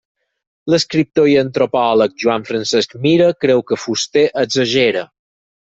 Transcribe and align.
L'escriptor 0.73 1.29
i 1.33 1.35
antropòleg 1.41 2.17
Joan 2.25 2.49
Francesc 2.49 2.99
Mira 3.07 3.31
creu 3.47 3.65
que 3.69 3.81
Fuster 3.87 4.29
exagera. 4.47 5.11